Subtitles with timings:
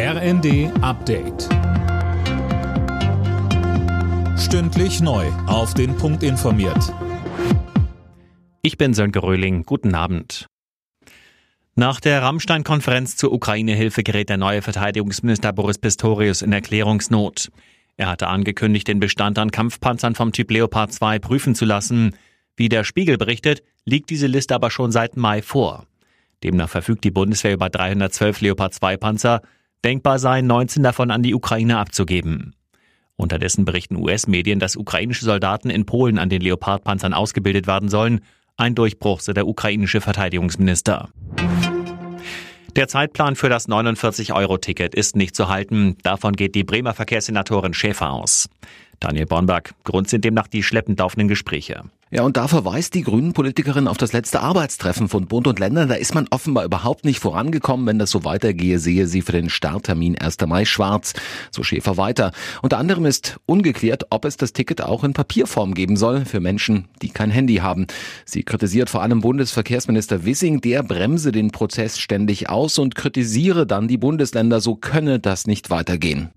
[0.00, 1.48] RND Update.
[4.38, 5.26] Stündlich neu.
[5.48, 6.94] Auf den Punkt informiert.
[8.62, 9.64] Ich bin Sönke Röhling.
[9.64, 10.46] Guten Abend.
[11.74, 17.50] Nach der Rammstein-Konferenz zur Ukraine-Hilfe gerät der neue Verteidigungsminister Boris Pistorius in Erklärungsnot.
[17.96, 22.14] Er hatte angekündigt, den Bestand an Kampfpanzern vom Typ Leopard 2 prüfen zu lassen.
[22.54, 25.88] Wie der Spiegel berichtet, liegt diese Liste aber schon seit Mai vor.
[26.44, 29.42] Demnach verfügt die Bundeswehr über 312 Leopard 2 Panzer,
[29.84, 32.54] Denkbar sei, 19 davon an die Ukraine abzugeben.
[33.16, 38.20] Unterdessen berichten US-Medien, dass ukrainische Soldaten in Polen an den Leopardpanzern ausgebildet werden sollen.
[38.56, 41.10] Ein Durchbruch, so der ukrainische Verteidigungsminister.
[42.76, 45.96] Der Zeitplan für das 49-Euro-Ticket ist nicht zu halten.
[46.02, 48.48] Davon geht die Bremer Verkehrssenatorin Schäfer aus.
[49.00, 51.82] Daniel Bornberg, Grund sind demnach die schleppend laufenden Gespräche.
[52.10, 55.90] Ja, und da verweist die Grünen-Politikerin auf das letzte Arbeitstreffen von Bund und Ländern.
[55.90, 57.86] Da ist man offenbar überhaupt nicht vorangekommen.
[57.86, 60.38] Wenn das so weitergehe, sehe sie für den Starttermin 1.
[60.46, 61.12] Mai schwarz.
[61.50, 62.32] So Schäfer weiter.
[62.62, 66.88] Unter anderem ist ungeklärt, ob es das Ticket auch in Papierform geben soll für Menschen,
[67.02, 67.86] die kein Handy haben.
[68.24, 73.86] Sie kritisiert vor allem Bundesverkehrsminister Wissing, der bremse den Prozess ständig aus und kritisiere dann
[73.86, 76.30] die Bundesländer, so könne das nicht weitergehen.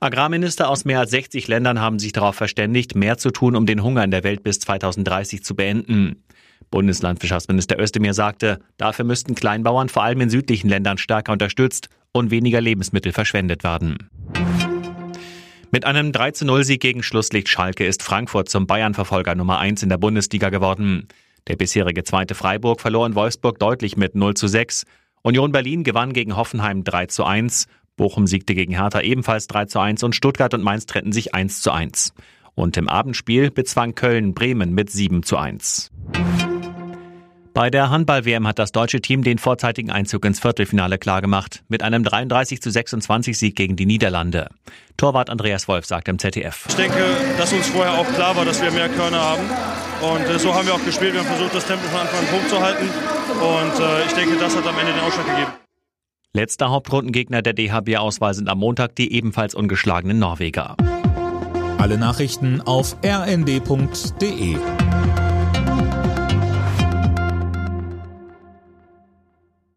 [0.00, 3.82] Agrarminister aus mehr als 60 Ländern haben sich darauf verständigt, mehr zu tun, um den
[3.82, 6.22] Hunger in der Welt bis 2030 zu beenden.
[6.70, 12.60] Bundeslandwirtschaftsminister Özdemir sagte, dafür müssten Kleinbauern vor allem in südlichen Ländern stärker unterstützt und weniger
[12.60, 14.08] Lebensmittel verschwendet werden.
[15.72, 20.50] Mit einem 3-0-Sieg gegen Schlusslicht Schalke ist Frankfurt zum Bayern-Verfolger Nummer 1 in der Bundesliga
[20.50, 21.08] geworden.
[21.48, 24.84] Der bisherige zweite Freiburg verlor in Wolfsburg deutlich mit 0 zu 6.
[25.22, 27.66] Union Berlin gewann gegen Hoffenheim 3 zu 1
[27.98, 31.60] Bochum siegte gegen Hertha ebenfalls 3 zu 1 und Stuttgart und Mainz trennten sich 1
[31.60, 32.14] zu 1.
[32.54, 35.90] Und im Abendspiel bezwang Köln Bremen mit 7 zu 1.
[37.58, 42.04] Bei der Handball-WM hat das deutsche Team den vorzeitigen Einzug ins Viertelfinale klargemacht, mit einem
[42.04, 44.48] 33 zu 26 Sieg gegen die Niederlande.
[44.96, 46.66] Torwart Andreas Wolf sagt im ZDF.
[46.68, 47.04] Ich denke,
[47.36, 49.42] dass uns vorher auch klar war, dass wir mehr Körner haben.
[50.00, 51.14] Und äh, so haben wir auch gespielt.
[51.14, 52.88] Wir haben versucht, das Tempo von Anfang an hochzuhalten.
[52.88, 55.67] Und äh, ich denke, das hat am Ende den Ausschlag gegeben.
[56.34, 60.76] Letzter Hauptrundengegner der DHB-Auswahl sind am Montag die ebenfalls ungeschlagenen Norweger.
[61.78, 64.56] Alle Nachrichten auf rnd.de